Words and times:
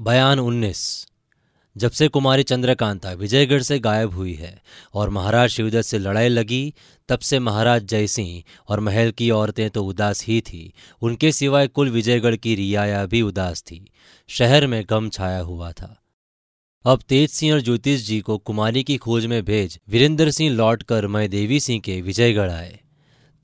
बयान 0.00 0.38
उन्नीस। 0.38 1.06
जब 1.76 1.90
से 1.90 2.08
कुमारी 2.08 2.42
चंद्रकांता 2.42 3.12
विजयगढ़ 3.12 3.62
से 3.62 3.78
गायब 3.78 4.10
हुई 4.10 4.34
है 4.34 4.62
और 4.94 5.10
महाराज 5.10 5.50
शिवदत्त 5.50 5.88
से 5.88 5.98
लड़ाई 5.98 6.28
लगी, 6.28 6.74
तब 7.08 7.18
से 7.18 7.38
महाराज 7.38 7.84
जयसिंह 7.84 8.42
और 8.68 8.80
महल 8.80 9.10
की 9.10 9.30
औरतें 9.30 9.70
तो 9.70 9.84
उदास 9.84 10.24
ही 10.24 10.40
थी। 10.40 10.72
उनके 11.02 11.32
सिवाय 11.32 11.66
कुल 11.66 11.90
विजयगढ़ 11.90 12.36
की 12.36 12.54
रियाया 12.54 13.04
भी 13.06 13.22
उदास 13.22 13.62
थी। 13.62 13.90
शहर 14.28 14.66
में 14.66 14.84
गम 14.90 15.08
छाया 15.08 15.40
हुआ 15.40 15.72
था। 15.72 16.02
अब 16.84 17.02
तेज 17.08 17.30
सिंह 17.30 17.54
और 17.54 17.60
ज्योतिष 17.60 18.06
जी 18.06 18.20
को 18.20 18.38
कुमारी 18.38 18.82
की 18.82 18.96
खोज 18.96 19.26
में 19.26 19.44
भेज 19.44 19.78
वीरेंद्र 19.88 20.30
सिंह 20.30 20.54
लौटकर 20.54 21.06
मैं 21.06 21.28
देवी 21.30 21.60
सिंह 21.60 21.80
के 21.80 22.00
विजयगढ़ 22.00 22.50
आए। 22.50 22.78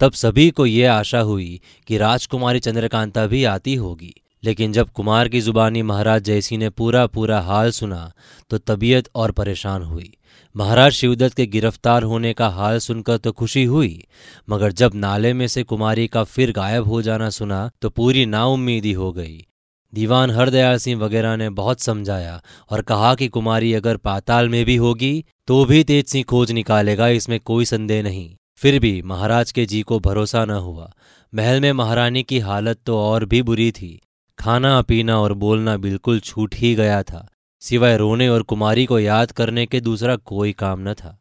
तब 0.00 0.12
सभी 0.12 0.50
को 0.50 0.66
यह 0.66 0.92
आशा 0.92 1.20
हुई 1.20 1.60
कि 1.86 1.98
राजकुमारी 1.98 2.60
चंद्रकांता 2.60 3.26
भी 3.26 3.44
आती 3.44 3.74
होगी। 3.74 4.14
लेकिन 4.43 4.72
जब 4.72 4.90
कुमार 4.90 5.29
की 5.29 5.40
जुबानी 5.40 5.82
महाराज 5.82 6.22
जयसी 6.22 6.56
ने 6.56 6.70
पूरा 6.70 7.06
पूरा 7.08 7.40
हाल 7.40 7.71
सुना 7.71 8.11
तो 8.50 8.58
तबीयत 8.61 9.08
और 9.14 9.32
परेशान 9.32 9.82
हुई। 9.82 10.12
महाराज 10.54 10.93
शिवदत्त 10.93 11.36
के 11.36 11.46
गिरफ़्तार 11.46 12.03
होने 12.03 12.32
का 12.32 12.49
हाल 12.49 12.79
सुनकर 12.79 13.16
तो 13.16 13.32
खुशी 13.32 13.64
हुई, 13.64 14.04
मगर 14.50 14.72
जब 14.72 14.94
नाले 14.96 15.32
में 15.32 15.46
से 15.46 15.63
कुमारी 15.63 16.07
का 16.07 16.25
फिर 16.25 16.52
गायब 16.52 16.85
हो 16.85 17.00
जाना 17.02 17.30
सुना 17.30 17.71
तो 17.82 17.90
पूरी 17.90 18.26
नाउम्मीदी 18.26 18.93
हो 18.93 19.13
गई। 19.13 19.44
दीवान 19.93 20.30
हरदयाल 20.30 20.77
सिंह 20.79 21.00
वगैरह 21.00 21.36
ने 21.36 21.49
बहुत 21.52 21.80
समझाया 21.80 22.40
और 22.71 22.82
कहा 22.82 23.14
कि 23.14 23.29
कुमारी 23.29 23.72
अगर 23.74 23.96
पाताल 23.99 24.49
में 24.49 24.64
भी 24.64 24.77
होगी 24.77 25.24
तो 25.49 25.64
भी 25.64 25.82
तेज 25.85 26.07
सिंह 26.07 26.24
खोज 26.24 26.52
निकालेगा, 26.52 27.08
इसमें 27.08 27.38
कोई 27.40 27.64
संदेह 27.64 28.02
नहीं। 28.02 28.35
फिर 28.57 28.79
भी 28.79 29.00
महाराज 29.02 29.52
के 29.52 29.66
जी 29.66 29.82
को 29.82 29.99
भरोसा 30.00 30.44
न 30.44 30.50
हुआ। 30.50 30.90
महल 31.32 31.61
में 31.61 31.72
महारानी 31.72 32.22
की 32.22 32.38
हालत 32.41 32.78
तो 32.86 32.98
और 32.98 33.24
भी 33.24 33.42
बुरी 33.42 33.70
थी। 33.72 33.98
खाना 34.42 34.82
पीना 34.82 35.19
और 35.20 35.32
बोलना 35.32 35.77
बिल्कुल 35.77 36.20
छूट 36.20 36.55
ही 36.55 36.74
गया 36.74 37.02
था, 37.02 37.28
सिवाय 37.60 37.96
रोने 37.96 38.28
और 38.28 38.42
कुमारी 38.42 38.86
को 38.86 38.98
याद 38.98 39.32
करने 39.32 39.66
के 39.66 39.80
दूसरा 39.80 40.16
कोई 40.16 40.52
काम 40.52 40.88
न 40.88 40.94
था। 40.94 41.18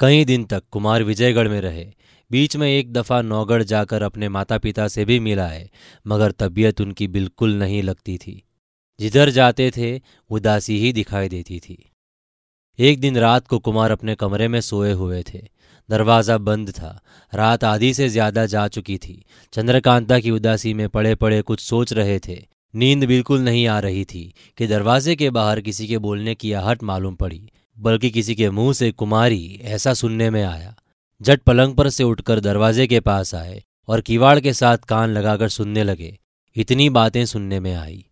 कई 0.00 0.24
दिन 0.24 0.44
तक 0.44 0.62
कुमार 0.70 1.02
विजयगढ़ 1.02 1.48
में 1.48 1.60
रहे, 1.60 1.92
बीच 2.30 2.56
में 2.56 2.68
एक 2.68 2.92
दफ़ा 2.92 3.22
नौगढ़ 3.22 3.62
जाकर 3.62 4.02
अपने 4.02 4.28
माता 4.28 4.58
पिता 4.58 4.88
से 4.88 5.04
भी 5.04 5.20
मिला 5.20 5.46
है 5.46 5.70
मगर 6.06 6.30
तबीयत 6.30 6.80
उनकी 6.80 7.08
बिल्कुल 7.08 7.54
नहीं 7.54 7.82
लगती 7.82 8.18
थी। 8.18 8.42
जिधर 9.00 9.30
जाते 9.30 9.70
थे, 9.70 10.00
उदासी 10.30 10.78
ही 10.78 10.92
दिखाई 10.92 11.28
देती 11.28 11.60
थी। 11.60 11.91
एक 12.78 13.00
दिन 13.00 13.16
रात 13.16 13.46
को 13.46 13.58
कुमार 13.58 13.90
अपने 13.90 14.14
कमरे 14.14 14.46
में 14.48 14.60
सोए 14.60 14.92
हुए 14.92 15.22
थे। 15.22 15.38
दरवाज़ा 15.88 16.36
बंद 16.38 16.70
था। 16.70 16.98
रात 17.32 17.64
आधी 17.64 17.92
से 17.94 18.08
ज़्यादा 18.08 18.44
जा 18.46 18.66
चुकी 18.68 18.96
थी। 18.98 19.24
चंद्रकांता 19.52 20.18
की 20.20 20.30
उदासी 20.30 20.72
में 20.74 20.88
पड़े 20.88 21.14
पड़े 21.14 21.40
कुछ 21.42 21.60
सोच 21.60 21.92
रहे 21.92 22.18
थे। 22.18 22.38
नींद 22.74 23.04
बिल्कुल 23.04 23.40
नहीं 23.40 23.66
आ 23.66 23.78
रही 23.80 24.04
थी 24.04 24.32
कि 24.58 24.66
दरवाजे 24.66 25.16
के 25.16 25.30
बाहर 25.30 25.60
किसी 25.60 25.86
के 25.86 25.98
बोलने 25.98 26.34
की 26.34 26.52
आहट 26.52 26.82
मालूम 26.82 27.14
पड़ी, 27.14 27.48
बल्कि 27.76 28.10
किसी 28.10 28.34
के 28.34 28.50
मुँह 28.50 28.72
से 28.72 28.90
कुमारी 28.92 29.60
ऐसा 29.64 29.94
सुनने 29.94 30.30
में 30.30 30.42
आया। 30.44 30.74
जट 31.20 31.42
पलंग 31.42 31.74
पर 31.76 31.88
से 31.88 32.04
उठकर 32.04 32.40
दरवाजे 32.40 32.86
के 32.86 33.00
पास 33.00 33.34
आए 33.34 33.62
और 33.88 34.00
किवाड़ 34.00 34.38
के 34.40 34.52
साथ 34.52 34.78
कान 34.78 35.10
लगाकर 35.10 35.48
सुनने 35.48 35.84
लगे। 35.84 36.16
इतनी 36.56 36.90
बातें 36.90 37.24
सुनने 37.26 37.60
में 37.60 37.74
आई। 37.74 38.04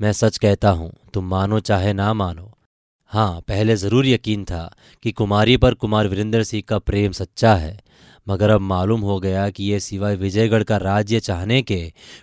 मैं 0.00 0.12
सच 0.12 0.38
कहता 0.38 0.70
हूँ, 0.70 0.92
तुम 1.14 1.24
मानो 1.24 1.60
चाहे 1.60 1.92
ना 1.92 2.12
मानो 2.14 2.50
हाँ 3.14 3.40
पहले 3.40 3.74
ज़रूर 3.76 4.06
यकीन 4.06 4.44
था 4.44 4.62
कि 5.02 5.10
कुमारी 5.12 5.56
पर 5.56 5.74
कुमार 5.74 6.06
वीरेंद्र 6.08 6.42
सिंह 6.42 6.62
का 6.68 6.78
प्रेम 6.78 7.12
सच्चा 7.12 7.54
है। 7.54 7.78
मगर 8.26 8.50
अब 8.50 8.60
मालूम 8.60 9.00
हो 9.00 9.18
गया 9.20 9.48
कि 9.50 9.64
ये 9.64 9.78
सिवाय 9.80 10.16
विजयगढ़ 10.16 10.62
का 10.62 10.76
राज्य 10.76 11.20
चाहने 11.20 11.60
के 11.62 11.78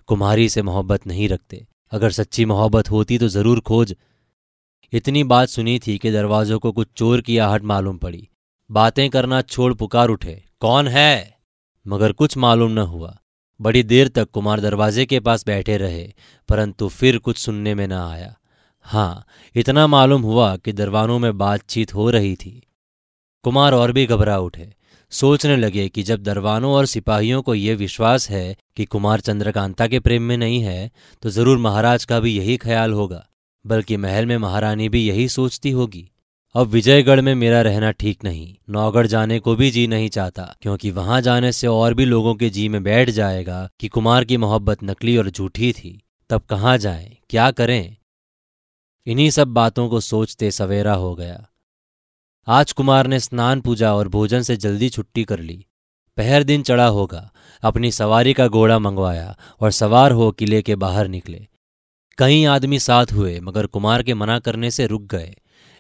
कुमारी 0.07 0.47
से 0.49 0.61
मोहब्बत 0.61 1.05
नहीं 1.07 1.29
रखते। 1.29 1.65
अगर 1.91 2.11
सच्ची 2.11 2.45
मोहब्बत 2.45 2.89
होती 2.91 3.17
तो 3.17 3.27
ज़रूर 3.27 3.59
खोज। 3.59 3.95
इतनी 4.93 5.23
बात 5.23 5.49
सुनी 5.49 5.77
थी 5.79 5.97
कि 5.97 6.11
दरवाजों 6.11 6.59
को 6.59 6.71
कुछ 6.71 6.87
चोर 6.97 7.21
की 7.21 7.37
आहट 7.37 7.63
मालूम 7.63 7.97
पड़ी। 7.97 8.27
बातें 8.69 9.09
करना 9.09 9.41
छोड़ 9.41 9.73
पुकार 9.73 10.09
उठे। 10.09 10.41
कौन 10.59 10.87
है? 10.87 11.39
मगर 11.85 12.11
कुछ 12.11 12.37
मालूम 12.37 12.71
न 12.71 12.87
हुआ। 12.87 13.17
बड़ी 13.59 13.83
देर 13.83 14.07
तक 14.07 14.31
कुमार 14.31 14.59
दरवाजे 14.59 15.05
के 15.05 15.19
पास 15.19 15.45
बैठे 15.45 15.77
रहे, 15.77 16.05
परंतु 16.49 16.87
फिर 16.89 17.17
कुछ 17.17 17.37
सुनने 17.37 17.75
में 17.75 17.87
न 17.87 17.93
आया। 17.93 18.35
हाँ 18.85 19.25
इतना 19.55 19.85
मालूम 19.87 20.21
हुआ 20.21 20.55
कि 20.55 20.73
दरवानों 20.73 21.17
में 21.19 21.37
बातचीत 21.37 21.93
हो 21.95 22.09
रही 22.09 22.35
थी। 22.35 22.61
कुमार 23.45 23.73
और 23.73 23.91
भी 23.91 24.05
घबरा 24.05 24.37
उठे। 24.39 24.71
सोचने 25.11 25.55
लगे 25.57 25.87
कि 25.89 26.03
जब 26.03 26.23
दरवानों 26.23 26.71
और 26.73 26.85
सिपाहियों 26.85 27.41
को 27.41 27.53
यह 27.55 27.75
विश्वास 27.75 28.29
है 28.29 28.55
कि 28.77 28.85
कुमार 28.85 29.19
चंद्रकांता 29.19 29.87
के 29.87 29.99
प्रेम 29.99 30.23
में 30.23 30.35
नहीं 30.37 30.61
है 30.61 30.89
तो 31.23 31.29
ज़रूर 31.29 31.57
महाराज 31.57 32.05
का 32.05 32.19
भी 32.19 32.31
यही 32.31 32.57
ख्याल 32.57 32.93
होगा, 32.93 33.23
बल्कि 33.65 33.97
महल 33.97 34.25
में 34.25 34.37
महारानी 34.37 34.89
भी 34.89 35.05
यही 35.07 35.27
सोचती 35.29 35.71
होगी। 35.71 36.07
अब 36.55 36.67
विजयगढ़ 36.67 37.21
में 37.21 37.33
मेरा 37.35 37.61
रहना 37.61 37.91
ठीक 37.93 38.23
नहीं, 38.23 38.55
नौगढ़ 38.69 39.07
जाने 39.07 39.39
को 39.39 39.55
भी 39.55 39.69
जी 39.71 39.85
नहीं 39.87 40.09
चाहता, 40.09 40.53
क्योंकि 40.61 40.91
वहाँ 40.91 41.21
जाने 41.21 41.51
से 41.51 41.67
और 41.67 41.93
भी 41.93 42.05
लोगों 42.05 42.35
के 42.35 42.49
जी 42.49 42.67
में 42.69 42.81
बैठ 42.83 43.09
जाएगा 43.11 43.67
कि 43.79 43.87
कुमार 43.87 44.23
की 44.23 44.37
मोहब्बत 44.37 44.83
नकली 44.83 45.17
और 45.17 45.29
झूठी 45.29 45.71
थी। 45.73 45.99
तब 46.29 46.41
कहाँ 46.41 46.77
जाएँ, 46.77 47.17
क्या 47.29 47.49
करें? 47.51 47.95
इन्हीं 49.07 49.29
सब 49.29 49.47
बातों 49.47 49.89
को 49.89 49.99
सोचते 49.99 50.51
सवेरा 50.51 50.93
हो 50.93 51.15
गया। 51.15 51.49
आज 52.47 52.71
कुमार 52.71 53.07
ने 53.07 53.19
स्नान, 53.19 53.61
पूजा 53.61 53.95
और 53.95 54.07
भोजन 54.07 54.41
से 54.41 54.57
जल्दी 54.57 54.89
छुट्टी 54.89 55.23
कर 55.23 55.39
ली। 55.39 55.65
पहर 56.17 56.43
दिन 56.43 56.63
चढ़ा 56.63 56.87
होगा। 56.87 57.31
अपनी 57.63 57.91
सवारी 57.91 58.33
का 58.33 58.47
घोड़ा 58.47 58.79
मंगवाया 58.79 59.37
और 59.61 59.71
सवार 59.71 60.11
हो 60.11 60.31
किले 60.31 60.61
के 60.61 60.75
बाहर 60.75 61.07
निकले। 61.07 61.47
कई 62.17 62.43
आदमी 62.45 62.79
साथ 62.79 63.05
हुए, 63.13 63.39
मगर 63.39 63.65
कुमार 63.65 64.03
के 64.03 64.13
मना 64.13 64.39
करने 64.39 64.71
से 64.71 64.87
रुक 64.87 65.01
गए, 65.01 65.35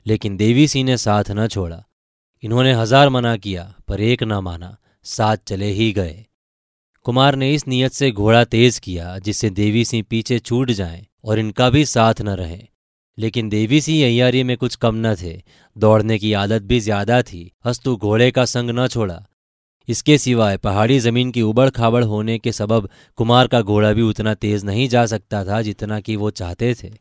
लेकिन 0.05 0.37
देवी 0.37 0.67
सिंह 0.67 0.85
ने 0.85 0.97
साथ 0.97 1.23
न 1.31 1.47
छोड़ा। 1.47 1.83
इन्होंने 2.43 2.73
हज़ार 2.73 3.09
मना 3.09 3.37
किया, 3.37 3.75
पर 3.87 4.01
एक 4.01 4.23
न 4.23 4.33
माना, 4.33 4.77
साथ 5.03 5.37
चले 5.47 5.69
ही 5.71 5.91
गए। 5.91 6.25
कुमार 7.03 7.35
ने 7.35 7.53
इस 7.53 7.67
नियत 7.67 7.91
से 7.91 8.11
घोड़ा 8.11 8.43
तेज 8.43 8.79
किया, 8.79 9.19
जिससे 9.19 9.49
देवी 9.49 9.85
सिंह 9.85 10.03
पीछे 10.09 10.39
छूट 10.39 10.71
जाएँ 10.71 11.07
और 11.25 11.39
इनका 11.39 11.69
भी 11.69 11.85
साथ 11.85 12.21
न 12.21 12.29
रहे। 12.29 12.70
लेकिन 13.17 13.49
देवी 13.49 13.81
सिंह 13.81 14.03
अय्यारी 14.05 14.43
में 14.43 14.57
कुछ 14.57 14.75
कम 14.75 14.95
न 14.95 15.15
थे। 15.15 15.41
दौड़ने 15.75 16.19
की 16.19 16.33
आदत 16.33 16.61
भी 16.61 16.79
ज़्यादा 16.79 17.21
थी, 17.21 17.51
हस्तु 17.65 17.95
घोड़े 17.97 18.31
का 18.31 18.45
संग 18.45 18.69
न 18.69 18.87
छोड़ा। 18.87 19.25
इसके 19.89 20.17
सिवाय 20.17 20.57
पहाड़ी 20.57 20.99
ज़मीन 20.99 21.31
की 21.31 21.41
उबड़ 21.41 21.69
खाबड़ 21.69 22.03
होने 22.03 22.37
के 22.39 22.51
सबब 22.51 22.89
कुमार 23.17 23.47
का 23.47 23.61
घोड़ा 23.61 23.93
भी 23.93 24.01
उतना 24.01 24.33
तेज 24.33 24.65
नहीं 24.65 24.87
जा 24.89 25.05
सकता 25.05 25.43
था 25.45 25.61
जितना 25.61 25.99
कि 25.99 26.15
वो 26.15 26.29
चाहते 26.31 26.73
थे। 26.83 26.91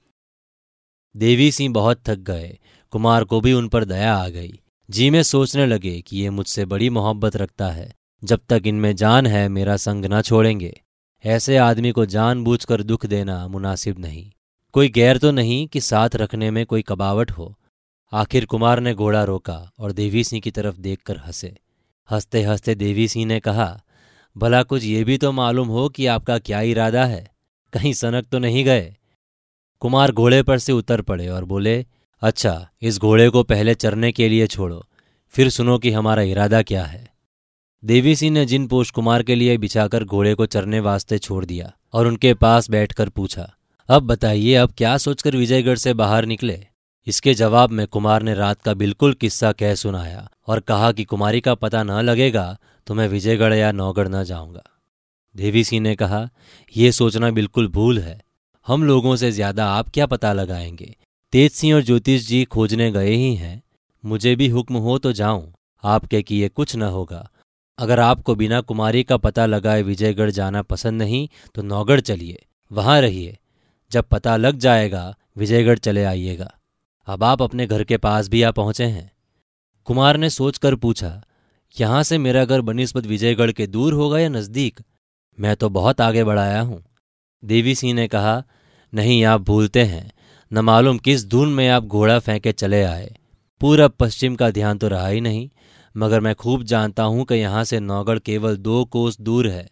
देवी 1.15 1.51
सिंह 1.53 1.73
बहुत 1.75 2.03
थक 2.09 2.19
गए। 2.19 2.59
कुमार 2.93 3.25
को 3.25 3.41
भी 3.41 3.53
उन 3.53 3.69
पर 3.69 3.85
दया 3.85 4.15
आ 4.15 4.29
गई। 4.29 4.53
जी 4.89 5.11
में 5.11 5.23
सोचने 5.23 5.67
लगे 5.67 6.01
कि 6.01 6.17
ये 6.17 6.31
मुझसे 6.31 6.65
बड़ी 6.65 6.91
मोहब्बत 6.91 7.37
रखता 7.37 7.69
है। 7.69 7.93
जब 8.23 8.41
तक 8.49 8.63
इनमें 8.67 8.95
जान 8.97 9.27
है, 9.27 9.49
मेरा 9.49 9.77
संग 9.77 10.05
न 10.05 10.23
छोड़ेंगे। 10.23 10.81
ऐसे 11.25 11.57
आदमी 11.57 11.93
को 11.93 12.07
जानबूझकर 12.07 12.83
दुख 12.83 13.07
देना 13.07 13.47
मुनासिब 13.49 13.99
नहीं। 13.99 14.31
कोई 14.75 14.89
गैर 14.89 15.19
तो 15.19 15.31
नहीं 15.31 15.67
कि 15.69 15.81
साथ 15.81 16.17
रखने 16.17 16.51
में 16.51 16.67
कोई 16.67 16.83
कबावट 16.83 17.31
हो। 17.31 17.55
आखिर 18.13 18.45
कुमार 18.45 18.81
ने 18.81 18.95
घोड़ा 18.95 19.25
रोका 19.25 19.71
और 19.79 19.93
देवी 19.93 20.25
सिंह 20.25 20.41
की 20.41 20.51
तरफ़ 20.51 20.77
देखकर 20.77 21.17
हंसे। 21.17 21.57
हँसते 22.11 22.43
हँसते 22.43 22.75
देवी 22.75 23.09
सिंह 23.09 23.27
ने 23.27 23.41
कहा, 23.41 23.83
भला 24.37 24.63
कुछ 24.63 24.85
ये 24.85 25.05
भी 25.05 25.19
तो 25.19 25.33
मालूम 25.33 25.69
हो 25.69 25.89
कि 25.89 26.07
आपका 26.07 26.39
क्या 26.39 26.61
इरादा 26.61 27.05
है? 27.05 27.31
कहीं 27.73 27.93
सनक 27.93 28.27
तो 28.27 28.39
नहीं 28.39 28.65
गए? 28.65 28.97
कुमार 29.81 30.13
घोड़े 30.13 30.43
पर 30.43 30.59
से 30.59 30.73
उतर 30.73 31.03
पड़े 31.03 31.29
और 31.29 31.45
बोले 31.45 31.87
अच्छा 32.23 32.69
इस 32.83 32.99
घोड़े 32.99 33.29
को 33.31 33.43
पहले 33.43 33.75
चरने 33.75 34.13
के 34.13 34.29
लिए 34.29 34.47
छोड़ो, 34.47 34.85
फिर 35.29 35.49
सुनो 35.49 35.79
कि 35.79 35.91
हमारा 35.91 36.23
इरादा 36.23 36.63
क्या 36.63 36.85
है। 36.85 37.09
देवी 37.85 38.17
सिंह 38.17 38.35
ने 38.35 38.47
जिन 38.47 38.67
पोष 38.67 38.91
कुमार 38.91 39.23
के 39.23 39.35
लिए 39.35 39.57
बिछाकर 39.59 40.05
घोड़े 40.05 40.35
को 40.35 40.47
चरने 40.47 40.81
वास्ते 40.81 41.19
छोड़ 41.19 41.45
दिया 41.45 41.73
और 41.93 42.07
उनके 42.07 42.35
पास 42.35 42.71
बैठकर 42.71 43.09
पूछा 43.09 43.55
अब 43.91 44.03
बताइए, 44.03 44.55
अब 44.55 44.73
क्या 44.79 44.97
सोचकर 44.97 45.37
विजयगढ़ 45.37 45.77
से 45.77 45.93
बाहर 45.95 46.25
निकले? 46.25 46.59
इसके 47.07 47.33
जवाब 47.35 47.71
में 47.71 47.87
कुमार 47.87 48.23
ने 48.23 48.35
रात 48.35 48.61
का 48.63 48.75
बिल्कुल 48.75 49.15
किस्सा 49.15 49.51
कह 49.53 49.75
सुनाया 49.75 50.29
और 50.47 50.61
कहा 50.61 50.91
कि 50.93 51.05
कुमारी 51.05 51.41
का 51.41 51.55
पता 51.55 51.83
न 51.83 51.91
लगेगा 51.91 52.45
तो 52.87 52.95
मैं 52.95 53.09
विजयगढ़ 53.09 53.55
या 53.55 53.73
नौगढ़ 53.73 54.09
न 54.09 54.23
जाऊँगा। 54.25 54.63
देवी 55.35 55.65
सिंह 55.65 55.83
ने 55.83 55.95
कहा 55.97 56.29
यह 56.75 56.91
सोचना 56.91 57.31
बिल्कुल 57.31 57.69
भूल 57.69 57.99
है। 57.99 58.21
हम 58.67 58.85
लोगों 58.85 59.17
से 59.17 59.33
ज़्यादा 59.33 59.67
आप 59.71 59.89
क्या 59.89 60.07
पता 60.07 60.33
लगाएँगे? 60.33 60.95
तेज 61.33 61.51
सिंह 61.53 61.75
और 61.75 61.83
ज्योतिष 61.83 62.27
जी 62.29 62.45
खोजने 62.45 62.91
गए 62.93 63.15
ही 63.15 63.35
हैं। 63.35 63.63
मुझे 64.05 64.37
भी 64.37 64.49
हुक्म 64.49 64.77
हो 64.77 64.99
तो 64.99 65.13
जाऊँ। 65.13 65.53
आपके 65.85 66.23
किए 66.23 66.49
कुछ 66.49 66.77
न 66.77 66.83
होगा। 66.83 67.29
अगर 67.79 68.01
आपको 68.01 68.35
बिना 68.35 68.61
कुमारी 68.61 69.03
का 69.03 69.17
पता 69.17 69.47
लगाए 69.47 69.83
विजयगढ़ 69.83 70.31
जाना 70.31 70.63
पसंद 70.63 71.03
नहीं 71.03 71.29
तो 71.55 71.63
नौगढ़ 71.63 72.01
चलिए। 72.01 72.43
वहाँ 72.71 73.01
रहिए। 73.01 73.37
जब 73.93 74.05
पता 74.05 74.37
लग 74.37 74.59
जाएगा, 74.59 75.15
विजयगढ़ 75.37 75.79
चले 75.79 76.05
आइएगा। 76.05 76.51
अब 77.09 77.25
आप 77.25 77.43
अपने 77.43 77.67
घर 77.67 77.85
के 77.85 77.97
पास 77.97 78.29
भी 78.29 78.43
आ 78.43 78.51
पहुँचे 78.51 78.85
हैं। 78.85 79.11
कुमार 79.85 80.17
ने 80.17 80.31
सोचकर 80.31 80.75
पूछा, 80.75 81.23
यहाँ 81.75 82.03
से 82.03 82.19
मेरा 82.19 82.45
घर 82.45 82.61
बनिस्पत 82.61 83.07
विजयगढ़ 83.07 83.53
के 83.53 83.67
दूर 83.67 83.93
होगा 83.93 84.19
या 84.19 84.29
नज़दीक? 84.29 84.81
मैं 85.39 85.57
तो 85.57 85.69
बहुत 85.69 86.01
आगे 86.01 86.25
बढ़ाया 86.25 86.61
हूँ। 86.61 86.83
देवी 87.43 87.75
सिंह 87.75 87.95
ने 87.95 88.09
कहा, 88.09 88.43
नहीं, 88.93 89.25
आप 89.25 89.41
भूलते 89.41 89.83
हैं। 89.83 90.13
न 90.53 90.59
मालूम 90.59 90.99
किस 90.99 91.27
धुन 91.27 91.49
में 91.49 91.69
आप 91.69 91.85
घोड़ा 91.85 92.19
फेंके 92.19 92.53
चले 92.53 92.83
आए। 92.83 93.15
पूरब 93.61 93.91
पश्चिम 93.91 94.37
का 94.37 94.51
ध्यान 94.51 94.79
तो 94.79 94.89
रहा 94.89 95.07
ही 95.07 95.21
नहीं, 95.21 95.49
मगर 95.97 96.21
मैं 96.21 96.35
खूब 96.35 96.63
जानता 96.63 97.03
हूँ 97.03 97.25
कि 97.25 97.35
यहाँ 97.35 97.65
से 97.65 97.81
नौगढ़ 97.81 98.19
केवल 98.19 98.57
दो 98.57 98.85
कोस 98.85 99.21
दूर 99.21 99.49
है। 99.49 99.69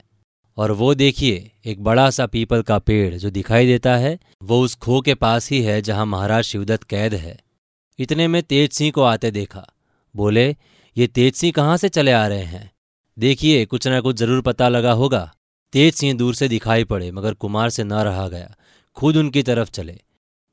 और 0.59 0.73
वो 0.73 0.95
देखिए, 0.95 1.51
एक 1.65 1.83
बड़ा 1.85 2.09
सा 2.11 2.27
पीपल 2.27 2.63
का 2.63 2.79
पेड़ 2.79 3.15
जो 3.15 3.31
दिखाई 3.31 3.67
देता 3.67 3.97
है, 3.97 4.19
वो 4.43 4.61
उस 4.61 4.75
खो 4.75 5.01
के 5.01 5.15
पास 5.15 5.51
ही 5.51 5.61
है 5.63 5.81
जहाँ 5.83 6.07
महाराज 6.07 6.45
शिवदत्त 6.45 6.85
कैद 6.85 7.15
है। 7.15 7.39
इतने 7.99 8.27
में 8.29 8.43
तेज 8.43 8.73
सिंह 8.73 8.91
को 8.93 9.03
आते 9.03 9.31
देखा। 9.31 9.67
बोले, 10.15 10.49
ये 10.97 11.07
तेज 11.07 11.35
सिंह 11.35 11.53
कहाँ 11.53 11.77
से 11.77 11.89
चले 11.89 12.13
आ 12.13 12.27
रहे 12.27 12.45
हैं? 12.45 12.71
देखिए, 13.17 13.65
कुछ 13.67 13.87
ना 13.89 14.01
कुछ 14.01 14.17
ज़रूर 14.17 14.41
पता 14.43 14.69
लगा 14.69 14.93
होगा। 14.93 15.31
तेज 15.73 15.95
सिंह 15.95 16.19
दूर 16.19 16.35
से 16.35 16.49
दिखाई 16.49 16.85
पड़े, 16.85 17.11
मगर 17.13 17.35
कुमार 17.35 17.71
से 17.71 17.85
न 17.85 17.93
रहा 17.93 18.29
गया। 18.29 18.55
खुद 18.97 19.17
उनकी 19.17 19.43
तरफ़ 19.43 19.71
चले। 19.71 19.99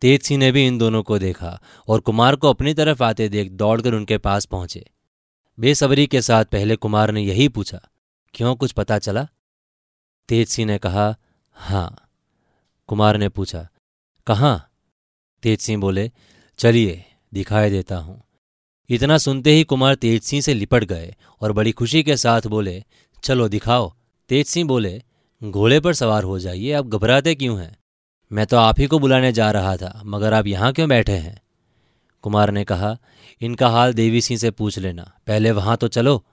तेज 0.01 0.21
सिंह 0.21 0.39
ने 0.39 0.51
भी 0.51 0.65
इन 0.67 0.77
दोनों 0.77 1.01
को 1.03 1.17
देखा 1.19 1.59
और 1.87 1.99
कुमार 1.99 2.35
को 2.35 2.49
अपनी 2.49 2.73
तरफ़ 2.73 3.03
आते 3.03 3.27
देख 3.29 3.51
दौड़कर 3.51 3.93
उनके 3.93 4.17
पास 4.17 4.45
पहुँचे। 4.45 4.85
बेसब्री 5.57 6.05
के 6.07 6.21
साथ 6.21 6.45
पहले 6.45 6.75
कुमार 6.75 7.11
ने 7.11 7.21
यही 7.21 7.47
पूछा, 7.47 7.79
क्यों 8.33 8.55
कुछ 8.55 8.71
पता 8.71 8.99
चला? 8.99 9.27
तेज 10.29 10.47
सिंह 10.47 10.67
ने 10.67 10.77
कहा, 10.77 11.15
हाँ। 11.51 12.09
कुमार 12.87 13.17
ने 13.17 13.29
पूछा, 13.29 13.67
कहाँ? 14.27 14.69
तेज 15.43 15.59
सिंह 15.59 15.81
बोले, 15.81 16.11
चलिए, 16.57 17.05
दिखाई 17.33 17.69
देता 17.69 17.97
हूँ। 17.97 18.21
इतना 18.89 19.17
सुनते 19.17 19.51
ही 19.51 19.63
कुमार 19.63 19.95
तेज 19.95 20.23
सिंह 20.23 20.41
से 20.41 20.53
लिपट 20.53 20.83
गए 20.83 21.15
और 21.41 21.51
बड़ी 21.51 21.71
खुशी 21.71 22.03
के 22.03 22.17
साथ 22.17 22.41
बोले, 22.41 22.83
चलो, 23.23 23.47
दिखाओ। 23.47 23.93
तेज 24.29 24.45
सिंह 24.45 24.67
बोले, 24.67 25.03
घोड़े 25.43 25.79
पर 25.79 25.93
सवार 25.93 26.23
हो 26.23 26.39
जाइए, 26.39 26.71
आप 26.71 26.85
घबराते 26.85 27.35
क्यों 27.35 27.61
हैं? 27.61 27.77
मैं 28.31 28.45
तो 28.45 28.57
आप 28.57 28.79
ही 28.79 28.87
को 28.87 28.99
बुलाने 28.99 29.31
जा 29.31 29.51
रहा 29.51 29.77
था, 29.77 30.01
मगर 30.05 30.33
आप 30.33 30.47
यहाँ 30.47 30.73
क्यों 30.73 30.89
बैठे 30.89 31.17
हैं? 31.17 31.41
कुमार 32.21 32.51
ने 32.51 32.63
कहा, 32.63 32.97
इनका 33.41 33.69
हाल 33.69 33.93
देवी 33.93 34.21
सिंह 34.21 34.39
से 34.39 34.51
पूछ 34.51 34.79
लेना, 34.79 35.11
पहले 35.27 35.51
वहाँ 35.51 35.77
तो 35.77 35.87
चलो। 35.87 36.25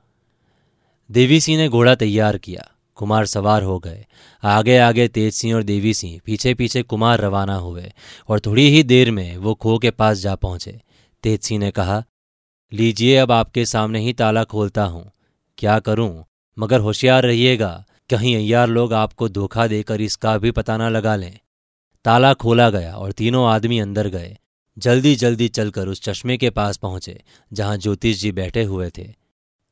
देवी 1.11 1.41
सिंह 1.41 1.59
ने 1.59 1.69
घोड़ा 1.69 1.95
तैयार 1.95 2.39
किया 2.39 2.72
कुमार 2.97 3.27
सवार 3.27 3.63
हो 3.63 3.79
गए। 3.79 4.05
आगे 4.43 4.79
आगे 4.79 5.09
तेज 5.09 5.33
सिंह 5.35 5.55
और 5.55 5.63
देवी 5.63 5.95
सिंह 5.95 6.21
पीछे 6.27 6.55
पीछे 6.55 6.83
कुमार 6.83 7.21
रवाना 7.21 7.57
हुए 7.57 7.93
और 8.29 8.41
थोड़ी 8.41 8.69
ही 8.69 8.83
देर 8.83 9.11
में 9.11 9.37
वो 9.37 9.55
खो 9.55 9.79
के 9.79 9.91
पास 9.91 10.19
जा 10.19 10.35
पहुँचे। 10.35 10.81
तेज 11.23 11.41
सिंह 11.41 11.61
ने 11.61 11.71
कहा, 11.71 12.05
लीजिए, 12.73 13.17
अब 13.17 13.33
आपके 13.33 13.65
सामने 13.65 14.01
ही 14.01 14.13
ताला 14.13 14.45
खोलता 14.45 14.85
हूँ। 14.85 15.11
क्या 15.59 15.79
करूँ? 15.79 16.25
मगर 16.59 16.81
होशियार 16.81 17.23
रहिएगा। 17.23 17.85
कहीं 18.11 18.37
अय्यार 18.37 18.69
लोग 18.69 18.93
आपको 18.93 19.29
धोखा 19.29 19.67
देकर 19.67 20.01
इसका 20.01 20.39
भी 20.39 20.51
पता 20.51 20.77
ना 20.77 20.89
लगा 20.89 21.17
लें। 21.17 21.39
ताला 22.05 22.35
खोला 22.35 22.71
गया 22.71 22.95
और 22.95 23.13
तीनों 23.13 23.47
आदमी 23.47 23.79
अंदर 23.79 24.09
गए। 24.09 24.37
जल्दी 24.79 25.15
जल्दी 25.17 25.49
चलकर 25.49 25.89
उस 25.89 26.03
चश्मे 26.03 26.37
के 26.37 26.51
पास 26.51 26.77
पहुँचे, 26.77 27.23
जहाँ 27.53 27.77
ज्योतिष 27.77 28.21
जी 28.21 28.33
बैठे 28.33 28.63
हुए 28.63 28.91
थे। 28.99 29.15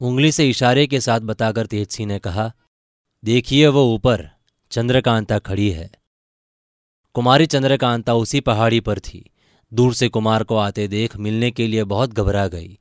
उंगली 0.01 0.33
से 0.33 0.49
इशारे 0.49 0.87
के 0.87 1.01
साथ 1.01 1.21
बताकर 1.21 1.67
तेज 1.67 1.89
सिंह 1.89 2.09
ने 2.09 2.19
कहा 2.19 2.53
देखिए 3.25 3.67
वो 3.67 3.95
ऊपर, 3.95 4.31
चंद्रकांता 4.71 5.39
खड़ी 5.39 5.71
है। 5.71 5.91
कुमारी 7.15 7.47
चंद्रकांता 7.47 8.15
उसी 8.15 8.41
पहाड़ी 8.41 8.81
पर 8.81 8.99
थी। 8.99 9.31
दूर 9.73 9.95
से 9.95 10.09
कुमार 10.09 10.43
को 10.43 10.57
आते 10.57 10.89
देख 10.89 11.17
मिलने 11.17 11.51
के 11.51 11.67
लिए 11.67 11.85
बहुत 11.85 12.11
घबरा 12.11 12.47
गई। 12.49 12.79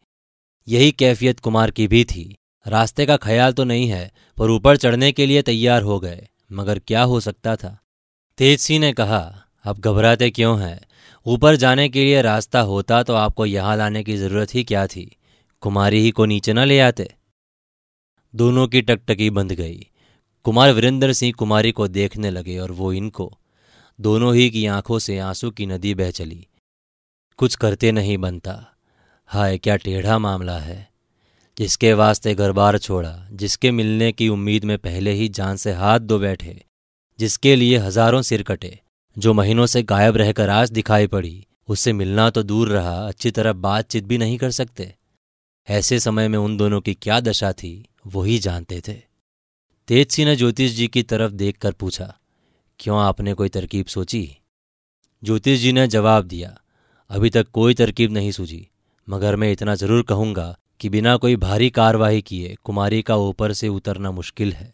यही 0.68 0.92
कैफियत 0.92 1.40
कुमार 1.40 1.72
की 1.72 1.88
भी 1.88 2.04
थी। 2.04 2.38
रास्ते 2.68 3.06
का 3.06 3.18
ख्याल 3.18 3.54
तो 3.54 3.64
नहीं 3.64 3.88
है, 3.88 4.12
पर 4.38 4.50
ऊपर 4.50 4.78
चढ़ने 4.78 5.12
के 5.12 5.26
लिए 5.26 5.42
तैयार 5.42 5.82
हो 5.82 6.00
गए, 6.00 6.28
मगर 6.52 6.80
क्या 6.80 7.04
हो 7.04 7.20
सकता 7.20 7.56
था? 7.56 7.78
तेज 8.38 8.60
सिंह 8.60 8.80
ने 8.80 8.94
कहा 8.94 9.44
अब 9.64 9.80
घबराते 9.80 10.30
क्यों 10.30 10.60
हैं? 10.62 10.82
ऊपर 11.26 11.56
जाने 11.56 11.90
के 11.90 12.04
लिए 12.04 12.22
रास्ता 12.22 12.62
होता 12.62 13.04
तो 13.04 13.14
आपको 13.14 13.46
यहाँ 13.46 13.78
लाने 13.78 14.04
की 14.04 14.18
ज़रूरत 14.18 14.56
ही 14.56 14.64
क्या 14.64 14.88
थी? 14.88 15.18
कुमारी 15.62 16.00
ही 16.00 16.12
को 16.12 16.26
नीचे 16.26 16.54
न 16.54 16.60
ले 16.60 16.80
आते? 16.80 17.14
दोनों 18.36 18.68
की 18.68 18.82
टकटकी 18.82 19.30
बंध 19.30 19.52
गई। 19.52 19.88
कुमार 20.44 20.72
वीरेंद्र 20.72 21.14
सिंह 21.14 21.34
कुमारी 21.38 21.72
को 21.72 21.88
देखने 21.88 22.30
लगे 22.30 22.58
और 22.58 22.72
वो 22.72 22.94
इनको, 22.94 23.38
दोनों 24.02 24.36
ही 24.36 24.50
की 24.50 24.66
आँखों 24.66 25.00
से 25.00 25.20
आँसू 25.20 25.52
की 25.52 25.66
नदी 25.66 25.94
बह 25.94 26.12
चली। 26.12 26.48
कुछ 27.38 27.56
करते 27.56 27.92
नहीं 27.92 28.18
बनता। 28.18 28.76
हाय, 29.26 29.58
क्या 29.58 29.76
टेढ़ा 29.76 30.20
मामला 30.20 30.60
है। 30.60 30.90
जिसके 31.58 31.94
वास्ते 31.94 32.36
घर 32.36 32.52
बार 32.52 32.78
छोड़ा, 32.78 33.28
जिसके 33.32 33.72
मिलने 33.72 34.12
की 34.12 34.30
उम्मीद 34.30 34.66
में 34.66 34.78
पहले 34.78 35.12
ही 35.12 35.30
जान 35.30 35.56
से 35.56 35.72
हाथ 35.72 36.00
धो 36.00 36.20
बैठे, 36.20 36.64
जिसके 37.20 37.56
लिए 37.56 37.78
हज़ारों 37.78 38.22
सिर 38.22 38.44
कटे, 38.44 38.80
जो 39.18 39.34
महीनों 39.34 39.66
से 39.66 39.84
गायब 39.84 40.18
रहकर 40.18 40.50
आज 40.50 40.72
दिखाई 40.72 41.08
पड़ी, 41.08 41.46
उससे 41.68 41.94
मिलना 41.94 42.30
तो 42.30 42.44
दूर 42.44 42.70
रहा, 42.70 43.08
अच्छी 43.08 43.32
तरह 43.32 43.54
बातचीत 43.54 44.04
भी 44.04 44.18
नहीं 44.18 44.38
कर 44.38 44.52
सकते। 44.52 44.96
ऐसे 45.70 46.00
समय 46.00 46.28
में 46.28 46.40
उन 46.40 46.58
दोनों 46.58 46.82
की 46.82 46.94
क्या 46.94 47.20
दशा 47.20 47.54
थी 47.54 47.90
वही 48.08 48.40
जानते 48.40 48.82
थे। 48.88 49.09
तेज 49.90 50.12
सिंह 50.12 50.30
ने 50.30 50.36
ज्योतिष 50.36 50.72
जी 50.72 50.88
की 50.88 51.04
तरफ़ 51.04 51.32
देखकर 51.32 51.72
पूछा, 51.72 52.20
क्यों 52.80 53.00
आपने 53.00 53.34
कोई 53.34 53.50
तरकीब 53.50 53.86
सोची? 53.86 54.38
ज्योतिष 55.24 55.60
जी 55.60 55.72
ने 55.72 55.88
जवाब 55.88 56.26
दिया, 56.26 56.62
अभी 57.10 57.30
तक 57.30 57.48
कोई 57.50 57.74
तरकीब 57.74 58.12
नहीं 58.12 58.32
सूझी, 58.32 58.68
मगर 59.10 59.36
मैं 59.36 59.52
इतना 59.52 59.76
ज़रूर 59.76 60.04
कहूँगा 60.04 60.58
कि 60.80 60.90
बिना 60.90 61.18
कोई 61.18 61.36
भारी 61.36 61.70
कार्यवाही 61.70 62.22
किए 62.22 62.56
कुमारी 62.64 63.02
का 63.02 63.16
ऊपर 63.16 63.54
से 63.54 63.68
उतरना 63.68 64.12
मुश्किल 64.12 64.54
है। 64.54 64.72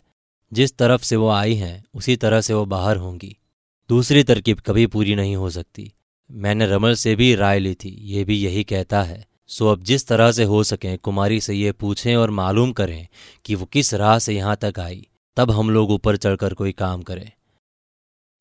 जिस 0.54 0.78
तरफ़ 0.78 1.04
से 1.04 1.16
वो 1.16 1.30
आई 1.30 1.56
हैं, 1.56 1.86
उसी 1.94 2.16
तरह 2.16 2.42
से 2.42 2.54
वो 2.54 2.66
बाहर 2.66 2.98
होंगी। 2.98 3.38
दूसरी 3.90 4.24
तरकीब 4.24 4.60
कभी 4.60 4.88
पूरी 4.88 5.16
नहीं 5.16 5.36
हो 5.36 5.50
सकती। 5.50 5.94
मैंने 6.32 6.66
रमल 6.66 6.96
से 6.96 7.16
भी 7.16 7.36
राय 7.36 7.60
ली 7.60 7.74
थी, 7.74 7.90
ये 7.90 8.24
भी 8.24 8.36
यही 8.36 8.64
कहता 8.64 9.04
है 9.04 9.28
सो 9.50 9.68
अब 9.68 9.84
जिस 9.84 10.08
तरह 10.08 10.32
से 10.32 10.44
हो 10.44 10.64
सके 10.64 10.96
कुमारी 10.98 11.40
से 11.42 11.54
ये 11.54 11.72
पूछें 11.72 12.16
और 12.16 12.30
मालूम 12.30 12.72
करें 12.72 13.08
कि 13.46 13.56
वो 13.56 13.66
किस 13.66 13.94
राह 13.94 14.18
से 14.20 14.34
यहाँ 14.34 14.56
तक 14.56 14.80
आई। 14.80 15.08
तब 15.38 15.52
हम 15.52 15.70
लोग 15.70 15.92
ऊपर 15.92 16.18
चढ़कर 16.18 16.54
कोई 16.54 16.72
काम 16.72 17.02
करें। 17.02 17.32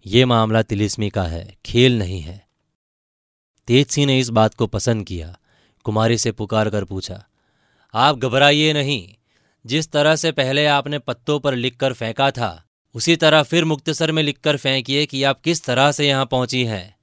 ये 0.07 0.25
मामला 0.25 0.63
तिलिस्मी 0.63 1.11
का 1.11 1.23
है, 1.23 1.57
खेल 1.67 1.99
नहीं 1.99 2.21
है। 2.21 2.47
तेज 3.69 3.87
सिंह 3.87 4.07
ने 4.07 4.19
इस 4.19 4.29
बात 4.29 4.55
को 4.55 4.67
पसंद 4.67 5.07
किया। 5.07 5.37
कुमारी 5.87 6.19
से 6.19 6.33
पुकार 6.33 6.71
कर 6.71 6.85
पूछा, 6.85 7.25
आप 7.95 8.19
घबराइए 8.19 8.73
नहीं। 8.73 9.09
जिस 9.65 9.91
तरह 9.93 10.17
से 10.17 10.33
पहले 10.33 10.67
आपने 10.67 10.99
पत्तों 10.99 11.39
पर 11.41 11.55
लिखकर 11.55 11.93
फेंका 11.93 12.31
था, 12.31 12.65
उसी 12.95 13.17
तरह 13.17 13.43
फिर 13.43 13.65
मुक्तसर 13.65 14.13
में 14.13 14.23
लिखकर 14.23 14.57
फेंकिए 14.57 15.07
कि 15.07 15.23
आप 15.23 15.41
किस 15.41 15.65
तरह 15.65 15.93
से 15.93 16.09
यहाँ 16.09 16.27
पहुँची 16.27 16.65
हैं। 16.65 16.94